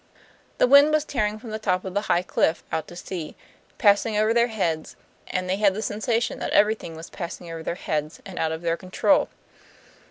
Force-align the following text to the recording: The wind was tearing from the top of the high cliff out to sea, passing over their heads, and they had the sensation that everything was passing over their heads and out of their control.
The 0.57 0.65
wind 0.65 0.89
was 0.91 1.05
tearing 1.05 1.37
from 1.37 1.51
the 1.51 1.59
top 1.59 1.85
of 1.85 1.93
the 1.93 2.01
high 2.09 2.23
cliff 2.23 2.63
out 2.71 2.87
to 2.87 2.95
sea, 2.95 3.35
passing 3.77 4.17
over 4.17 4.33
their 4.33 4.47
heads, 4.47 4.95
and 5.27 5.47
they 5.47 5.57
had 5.57 5.75
the 5.75 5.83
sensation 5.83 6.39
that 6.39 6.53
everything 6.53 6.95
was 6.95 7.11
passing 7.11 7.51
over 7.51 7.61
their 7.61 7.75
heads 7.75 8.19
and 8.25 8.39
out 8.39 8.51
of 8.51 8.63
their 8.63 8.77
control. 8.77 9.29